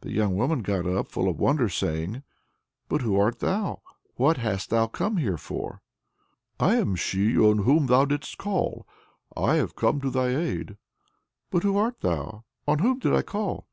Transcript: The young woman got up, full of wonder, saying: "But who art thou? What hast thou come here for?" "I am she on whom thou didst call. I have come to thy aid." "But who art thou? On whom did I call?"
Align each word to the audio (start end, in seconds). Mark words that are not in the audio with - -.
The 0.00 0.10
young 0.10 0.34
woman 0.36 0.62
got 0.62 0.84
up, 0.84 1.06
full 1.06 1.28
of 1.28 1.38
wonder, 1.38 1.68
saying: 1.68 2.24
"But 2.88 3.02
who 3.02 3.16
art 3.16 3.38
thou? 3.38 3.82
What 4.16 4.36
hast 4.38 4.70
thou 4.70 4.88
come 4.88 5.18
here 5.18 5.36
for?" 5.36 5.80
"I 6.58 6.74
am 6.74 6.96
she 6.96 7.38
on 7.38 7.58
whom 7.58 7.86
thou 7.86 8.04
didst 8.04 8.36
call. 8.36 8.84
I 9.36 9.54
have 9.58 9.76
come 9.76 10.00
to 10.00 10.10
thy 10.10 10.30
aid." 10.34 10.76
"But 11.52 11.62
who 11.62 11.76
art 11.76 12.00
thou? 12.00 12.42
On 12.66 12.80
whom 12.80 12.98
did 12.98 13.14
I 13.14 13.22
call?" 13.22 13.68